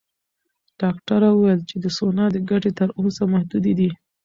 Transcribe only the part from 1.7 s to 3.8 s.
د سونا ګټې تر اوسه محدودې